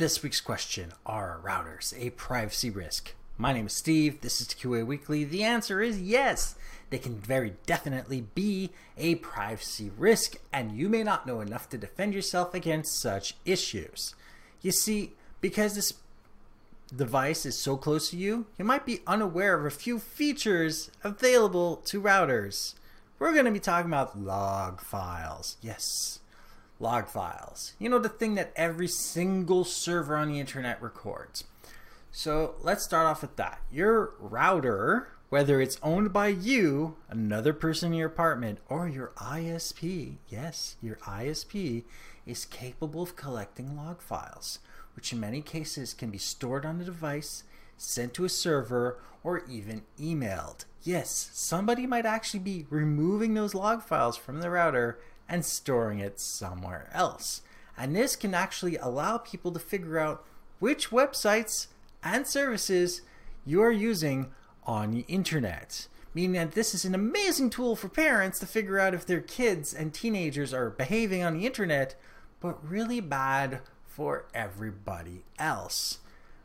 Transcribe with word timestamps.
This 0.00 0.22
week's 0.22 0.40
question 0.40 0.94
Are 1.04 1.42
routers 1.44 1.92
a 1.94 2.08
privacy 2.08 2.70
risk? 2.70 3.12
My 3.36 3.52
name 3.52 3.66
is 3.66 3.74
Steve. 3.74 4.22
This 4.22 4.40
is 4.40 4.48
TQA 4.48 4.86
Weekly. 4.86 5.24
The 5.24 5.44
answer 5.44 5.82
is 5.82 6.00
yes. 6.00 6.54
They 6.88 6.96
can 6.96 7.18
very 7.18 7.56
definitely 7.66 8.22
be 8.34 8.70
a 8.96 9.16
privacy 9.16 9.90
risk, 9.98 10.36
and 10.54 10.72
you 10.72 10.88
may 10.88 11.02
not 11.02 11.26
know 11.26 11.42
enough 11.42 11.68
to 11.68 11.76
defend 11.76 12.14
yourself 12.14 12.54
against 12.54 12.98
such 12.98 13.34
issues. 13.44 14.14
You 14.62 14.72
see, 14.72 15.12
because 15.42 15.74
this 15.74 15.92
device 16.96 17.44
is 17.44 17.58
so 17.58 17.76
close 17.76 18.08
to 18.08 18.16
you, 18.16 18.46
you 18.58 18.64
might 18.64 18.86
be 18.86 19.02
unaware 19.06 19.54
of 19.54 19.66
a 19.66 19.70
few 19.70 19.98
features 19.98 20.90
available 21.04 21.76
to 21.76 22.00
routers. 22.00 22.72
We're 23.18 23.34
going 23.34 23.44
to 23.44 23.50
be 23.50 23.60
talking 23.60 23.90
about 23.90 24.18
log 24.18 24.80
files. 24.80 25.58
Yes, 25.60 26.20
log 26.80 27.08
files. 27.08 27.74
You 27.78 27.88
know, 27.88 27.98
the 27.98 28.08
thing 28.08 28.34
that 28.34 28.52
every 28.56 28.88
single 28.88 29.64
server 29.64 30.16
on 30.16 30.28
the 30.28 30.40
internet 30.40 30.82
records. 30.82 31.44
So 32.10 32.56
let's 32.62 32.82
start 32.82 33.06
off 33.06 33.22
with 33.22 33.36
that. 33.36 33.60
Your 33.70 34.14
router, 34.18 35.12
whether 35.28 35.60
it's 35.60 35.78
owned 35.82 36.12
by 36.12 36.28
you, 36.28 36.96
another 37.08 37.52
person 37.52 37.92
in 37.92 37.98
your 37.98 38.08
apartment, 38.08 38.58
or 38.68 38.88
your 38.88 39.12
ISP, 39.18 40.16
yes, 40.28 40.76
your 40.82 40.96
ISP 40.96 41.84
is 42.26 42.44
capable 42.46 43.02
of 43.02 43.14
collecting 43.14 43.76
log 43.76 44.02
files, 44.02 44.58
which 44.96 45.12
in 45.12 45.20
many 45.20 45.40
cases 45.40 45.94
can 45.94 46.10
be 46.10 46.18
stored 46.18 46.66
on 46.66 46.78
the 46.78 46.84
device, 46.84 47.44
sent 47.76 48.12
to 48.14 48.24
a 48.24 48.28
server, 48.28 48.98
or 49.22 49.44
even 49.48 49.82
emailed. 49.98 50.64
Yes, 50.82 51.30
somebody 51.32 51.86
might 51.86 52.06
actually 52.06 52.40
be 52.40 52.66
removing 52.70 53.34
those 53.34 53.54
log 53.54 53.82
files 53.82 54.16
from 54.16 54.40
the 54.40 54.50
router 54.50 54.98
and 55.30 55.44
storing 55.44 56.00
it 56.00 56.18
somewhere 56.20 56.90
else. 56.92 57.40
And 57.78 57.96
this 57.96 58.16
can 58.16 58.34
actually 58.34 58.76
allow 58.76 59.16
people 59.16 59.52
to 59.52 59.60
figure 59.60 59.98
out 59.98 60.24
which 60.58 60.90
websites 60.90 61.68
and 62.02 62.26
services 62.26 63.02
you 63.46 63.62
are 63.62 63.70
using 63.70 64.32
on 64.66 64.90
the 64.90 65.04
internet. 65.08 65.86
Meaning 66.12 66.32
that 66.32 66.52
this 66.52 66.74
is 66.74 66.84
an 66.84 66.94
amazing 66.94 67.50
tool 67.50 67.76
for 67.76 67.88
parents 67.88 68.40
to 68.40 68.46
figure 68.46 68.80
out 68.80 68.92
if 68.94 69.06
their 69.06 69.20
kids 69.20 69.72
and 69.72 69.94
teenagers 69.94 70.52
are 70.52 70.68
behaving 70.68 71.22
on 71.22 71.38
the 71.38 71.46
internet, 71.46 71.94
but 72.40 72.68
really 72.68 73.00
bad 73.00 73.60
for 73.86 74.26
everybody 74.34 75.22
else. 75.38 75.98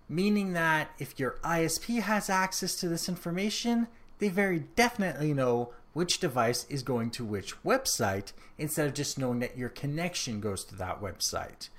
Meaning 0.07 0.53
that 0.53 0.91
if 0.99 1.19
your 1.19 1.39
ISP 1.43 2.01
has 2.01 2.29
access 2.29 2.75
to 2.75 2.87
this 2.87 3.09
information, 3.09 3.87
they 4.19 4.29
very 4.29 4.59
definitely 4.75 5.33
know 5.33 5.73
which 5.93 6.19
device 6.19 6.65
is 6.69 6.83
going 6.83 7.09
to 7.09 7.23
which 7.23 7.61
website 7.63 8.33
instead 8.57 8.87
of 8.87 8.93
just 8.93 9.17
knowing 9.17 9.39
that 9.39 9.57
your 9.57 9.69
connection 9.69 10.41
goes 10.41 10.63
to 10.65 10.75
that 10.75 11.01
website. 11.01 11.69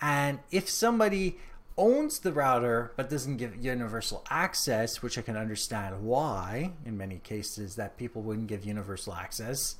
And 0.00 0.40
if 0.50 0.68
somebody 0.68 1.38
owns 1.78 2.18
the 2.18 2.32
router 2.32 2.92
but 2.96 3.08
doesn't 3.08 3.38
give 3.38 3.64
universal 3.64 4.24
access, 4.28 5.00
which 5.00 5.16
I 5.16 5.22
can 5.22 5.36
understand 5.36 6.02
why 6.02 6.72
in 6.84 6.98
many 6.98 7.18
cases 7.18 7.76
that 7.76 7.96
people 7.96 8.22
wouldn't 8.22 8.48
give 8.48 8.64
universal 8.64 9.14
access, 9.14 9.76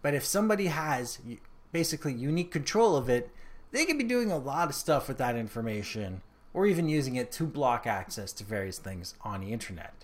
but 0.00 0.14
if 0.14 0.24
somebody 0.24 0.66
has 0.66 1.18
basically 1.72 2.12
unique 2.12 2.50
control 2.50 2.96
of 2.96 3.08
it, 3.08 3.30
they 3.72 3.84
could 3.86 3.98
be 3.98 4.04
doing 4.04 4.30
a 4.30 4.38
lot 4.38 4.68
of 4.68 4.74
stuff 4.74 5.08
with 5.08 5.18
that 5.18 5.34
information 5.34 6.22
or 6.54 6.66
even 6.66 6.88
using 6.88 7.16
it 7.16 7.32
to 7.32 7.44
block 7.44 7.86
access 7.86 8.32
to 8.34 8.44
various 8.44 8.78
things 8.78 9.14
on 9.22 9.40
the 9.40 9.52
internet. 9.52 9.94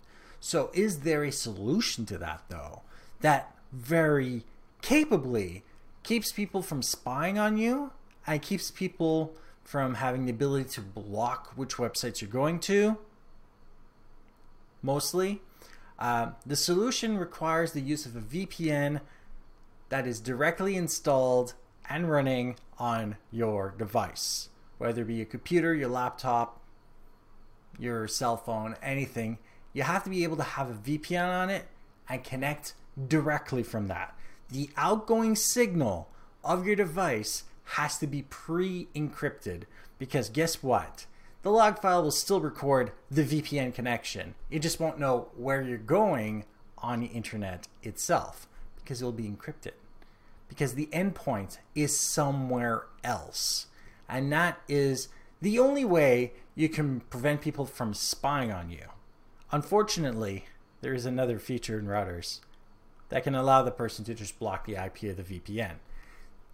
So, 0.41 0.71
is 0.73 1.01
there 1.01 1.25
a 1.25 1.33
solution 1.33 2.07
to 2.07 2.19
that 2.19 2.43
though? 2.49 2.83
that 3.21 3.55
very 3.73 4.45
capably 4.83 5.65
keeps 6.03 6.33
people 6.33 6.63
from 6.63 6.83
spying 6.83 7.39
on 7.39 7.57
you 7.57 7.93
and 8.27 8.41
keeps 8.41 8.71
people 8.71 9.35
from 9.65 9.95
having 9.95 10.25
the 10.25 10.33
ability 10.33 10.69
to 10.71 10.81
block 10.81 11.53
which 11.57 11.77
websites 11.77 12.21
you're 12.21 12.31
going 12.31 12.59
to. 12.61 12.97
Mostly. 14.83 15.43
Uh, 15.99 16.31
the 16.47 16.57
solution 16.57 17.19
requires 17.19 17.73
the 17.73 17.81
use 17.81 18.07
of 18.07 18.15
a 18.15 18.21
VPN 18.21 19.01
that 19.89 20.07
is 20.07 20.21
directly 20.21 20.77
installed 20.77 21.55
and 21.91 22.11
running 22.11 22.55
on 22.79 23.17
your 23.33 23.75
device, 23.77 24.49
whether 24.79 25.03
it 25.03 25.07
be 25.07 25.15
your 25.15 25.27
computer, 25.27 25.75
your 25.75 25.89
laptop, 25.89 26.61
your 27.79 28.07
cell 28.07 28.37
phone, 28.37 28.77
anything. 28.81 29.39
You 29.73 29.83
have 29.83 30.05
to 30.05 30.11
be 30.11 30.25
able 30.25 30.37
to 30.37 30.43
have 30.43 30.71
a 30.71 30.75
VPN 30.75 31.29
on 31.29 31.51
it 31.51 31.67
and 32.09 32.25
connect 32.25 32.75
directly 33.07 33.63
from 33.63 33.89
that. 33.89 34.15
The 34.51 34.71
outgoing 34.77 35.37
signal 35.37 36.09
of 36.43 36.67
your 36.67 36.77
device 36.77 37.45
has 37.65 37.99
to 37.99 38.07
be 38.07 38.23
pre 38.23 38.89
encrypted 38.95 39.65
because 39.99 40.29
guess 40.31 40.63
what? 40.63 41.07
The 41.43 41.51
log 41.51 41.81
file 41.81 42.03
will 42.03 42.11
still 42.11 42.41
record 42.41 42.93
the 43.11 43.25
VPN 43.25 43.75
connection. 43.75 44.35
It 44.51 44.61
just 44.61 44.81
won't 44.81 44.99
know 44.99 45.29
where 45.37 45.63
you're 45.63 45.79
going 45.79 46.45
on 46.79 47.01
the 47.01 47.07
internet 47.07 47.69
itself 47.83 48.49
because 48.77 49.03
it 49.03 49.05
will 49.05 49.13
be 49.13 49.29
encrypted. 49.29 49.73
Because 50.49 50.75
the 50.75 50.89
endpoint 50.93 51.59
is 51.75 51.99
somewhere 51.99 52.87
else. 53.05 53.67
And 54.09 54.33
that 54.33 54.61
is 54.67 55.09
the 55.41 55.59
only 55.59 55.85
way 55.85 56.33
you 56.55 56.69
can 56.69 57.01
prevent 57.01 57.43
people 57.43 57.67
from 57.67 57.95
spying 57.95 58.51
on 58.51 58.71
you. 58.71 58.87
Unfortunately, 59.51 60.45
there 60.81 60.95
is 60.95 61.07
another 61.07 61.39
feature 61.39 61.79
in 61.79 61.87
routers 61.87 62.41
that 63.09 63.25
can 63.25 63.35
allow 63.35 63.63
the 63.63 63.71
person 63.71 64.05
to 64.05 64.15
just 64.15 64.39
block 64.39 64.67
the 64.67 64.75
IP 64.75 65.05
of 65.05 65.17
the 65.17 65.41
VPN. 65.41 65.77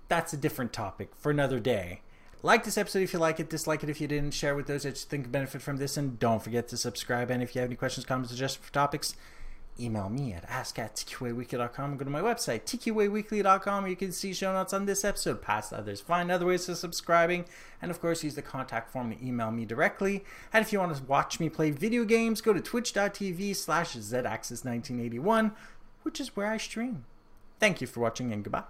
That's 0.09 0.33
a 0.33 0.37
different 0.37 0.73
topic 0.73 1.11
for 1.17 1.31
another 1.31 1.59
day. 1.59 2.03
Like 2.43 2.65
this 2.65 2.79
episode 2.79 3.03
if 3.03 3.13
you 3.13 3.19
like 3.19 3.41
it, 3.41 3.51
dislike 3.51 3.83
it 3.83 3.89
if 3.89 4.01
you 4.01 4.07
didn't, 4.07 4.35
share 4.35 4.55
with 4.55 4.67
those 4.67 4.83
that 4.83 4.91
you 4.91 4.95
think 4.95 5.33
benefit 5.33 5.63
from 5.63 5.79
this, 5.79 5.97
and 5.97 6.19
don't 6.19 6.43
forget 6.43 6.69
to 6.69 6.77
subscribe. 6.77 7.31
And 7.31 7.43
if 7.43 7.55
you 7.55 7.61
have 7.63 7.69
any 7.69 7.77
questions, 7.77 8.05
comments, 8.05 8.31
suggestions 8.31 8.65
for 8.65 8.73
topics, 8.73 9.17
email 9.79 10.09
me 10.09 10.33
at 10.33 10.45
ask 10.49 10.79
at 10.79 10.97
tqaweekly.com. 10.97 11.97
Go 11.97 12.05
to 12.05 12.11
my 12.11 12.21
website, 12.21 12.63
tqaweekly.com, 12.65 13.87
you 13.87 13.97
can 13.97 14.13
see 14.13 14.33
show 14.33 14.53
notes 14.53 14.73
on 14.73 14.87
this 14.87 15.05
episode, 15.05 15.43
past 15.43 15.73
others, 15.73 16.01
find 16.01 16.31
other 16.31 16.47
ways 16.47 16.69
of 16.69 16.77
subscribing, 16.77 17.45
and 17.83 17.91
of 17.91 18.01
course, 18.01 18.23
use 18.23 18.35
the 18.35 18.43
contact 18.43 18.91
form 18.91 19.13
to 19.13 19.27
email 19.27 19.51
me 19.51 19.65
directly. 19.65 20.25
And 20.53 20.65
if 20.65 20.73
you 20.73 20.79
want 20.79 20.97
to 20.97 21.03
watch 21.05 21.41
me 21.41 21.49
play 21.49 21.71
video 21.71 22.05
games, 22.05 22.41
go 22.41 22.53
to 22.53 22.61
twitch.tv 22.61 23.57
slash 23.57 23.97
zaxis1981 23.97 25.53
which 26.05 26.21
is 26.21 26.37
where 26.37 26.47
I 26.47 26.59
stream. 26.59 27.05
Thank 27.59 27.81
you 27.81 27.87
for 27.87 28.01
watching 28.01 28.33
and 28.33 28.45
goodbye. 28.45 28.65